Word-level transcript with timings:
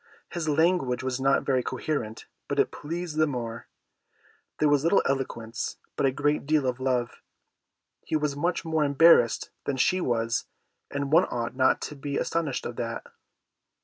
His 0.31 0.49
language 0.49 1.03
was 1.03 1.21
not 1.21 1.43
very 1.43 1.61
coherent, 1.61 2.25
but 2.47 2.57
it 2.57 2.71
pleased 2.71 3.17
the 3.17 3.27
more. 3.27 3.67
There 4.57 4.67
was 4.67 4.83
little 4.83 5.03
eloquence, 5.05 5.77
but 5.95 6.07
a 6.07 6.11
great 6.11 6.47
deal 6.47 6.65
of 6.65 6.79
love. 6.79 7.21
He 8.07 8.15
was 8.15 8.35
much 8.35 8.65
more 8.65 8.83
embarrassed 8.83 9.51
than 9.65 9.77
she 9.77 10.01
was, 10.01 10.45
and 10.89 11.11
one 11.11 11.25
ought 11.29 11.55
not 11.55 11.81
to 11.81 11.95
be 11.95 12.17
astonished 12.17 12.65
at 12.65 12.77
that. 12.77 13.11